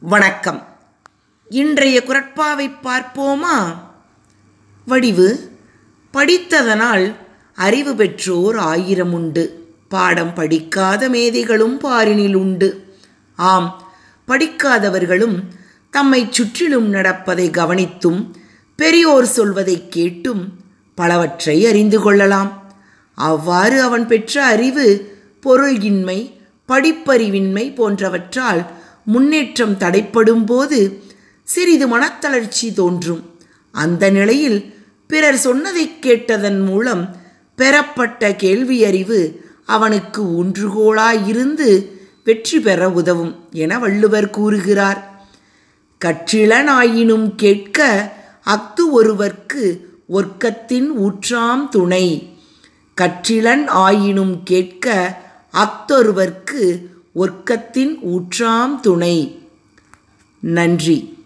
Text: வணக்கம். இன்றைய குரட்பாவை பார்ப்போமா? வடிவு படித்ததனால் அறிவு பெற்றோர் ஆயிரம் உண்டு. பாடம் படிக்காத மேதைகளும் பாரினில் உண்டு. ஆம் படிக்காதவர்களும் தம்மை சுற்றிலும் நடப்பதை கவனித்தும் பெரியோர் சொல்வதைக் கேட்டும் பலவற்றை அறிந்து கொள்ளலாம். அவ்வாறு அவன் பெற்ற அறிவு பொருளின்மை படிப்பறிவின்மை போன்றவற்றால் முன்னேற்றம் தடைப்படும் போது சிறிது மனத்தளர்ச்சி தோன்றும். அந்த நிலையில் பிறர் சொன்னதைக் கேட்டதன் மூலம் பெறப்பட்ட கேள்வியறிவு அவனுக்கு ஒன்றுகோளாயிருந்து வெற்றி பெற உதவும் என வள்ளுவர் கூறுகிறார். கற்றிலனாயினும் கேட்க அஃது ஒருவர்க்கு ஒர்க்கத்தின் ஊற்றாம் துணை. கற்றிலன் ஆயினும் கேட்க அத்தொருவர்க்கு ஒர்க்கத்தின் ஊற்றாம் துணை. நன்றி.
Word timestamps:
வணக்கம். 0.00 0.66
இன்றைய 1.48 2.02
குரட்பாவை 2.06 2.70
பார்ப்போமா? 2.82 3.74
வடிவு 4.86 5.50
படித்ததனால் 6.12 7.14
அறிவு 7.54 7.94
பெற்றோர் 7.94 8.56
ஆயிரம் 8.56 9.12
உண்டு. 9.12 9.74
பாடம் 9.88 10.34
படிக்காத 10.34 11.08
மேதைகளும் 11.08 11.80
பாரினில் 11.80 12.34
உண்டு. 12.34 12.96
ஆம் 13.36 13.82
படிக்காதவர்களும் 14.28 15.42
தம்மை 15.90 16.26
சுற்றிலும் 16.30 16.88
நடப்பதை 16.88 17.50
கவனித்தும் 17.50 18.34
பெரியோர் 18.76 19.26
சொல்வதைக் 19.26 19.92
கேட்டும் 19.92 20.52
பலவற்றை 20.94 21.66
அறிந்து 21.66 22.00
கொள்ளலாம். 22.00 22.72
அவ்வாறு 23.14 23.82
அவன் 23.82 24.06
பெற்ற 24.06 24.44
அறிவு 24.44 25.16
பொருளின்மை 25.46 26.40
படிப்பறிவின்மை 26.68 27.74
போன்றவற்றால் 27.74 28.66
முன்னேற்றம் 29.08 29.76
தடைப்படும் 29.76 30.44
போது 30.44 31.02
சிறிது 31.42 31.98
மனத்தளர்ச்சி 31.98 32.72
தோன்றும். 32.74 33.38
அந்த 33.72 34.10
நிலையில் 34.10 34.74
பிறர் 35.06 35.36
சொன்னதைக் 35.36 36.02
கேட்டதன் 36.02 36.60
மூலம் 36.60 37.16
பெறப்பட்ட 37.56 38.30
கேள்வியறிவு 38.30 39.36
அவனுக்கு 39.66 40.44
ஒன்றுகோளாயிருந்து 40.44 41.86
வெற்றி 42.24 42.60
பெற 42.60 42.90
உதவும் 42.90 43.48
என 43.52 43.78
வள்ளுவர் 43.78 44.30
கூறுகிறார். 44.30 45.26
கற்றிலனாயினும் 46.04 47.34
கேட்க 47.34 48.12
அஃது 48.42 49.04
ஒருவர்க்கு 49.04 49.78
ஒர்க்கத்தின் 50.08 50.88
ஊற்றாம் 50.96 51.68
துணை. 51.68 52.38
கற்றிலன் 53.00 53.66
ஆயினும் 53.66 54.42
கேட்க 54.42 55.16
அத்தொருவர்க்கு 55.52 56.78
ஒர்க்கத்தின் 57.14 57.98
ஊற்றாம் 58.02 58.80
துணை. 58.80 59.38
நன்றி. 60.40 61.17